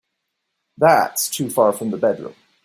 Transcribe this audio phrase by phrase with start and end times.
[0.79, 2.33] That's too far from the bedroom.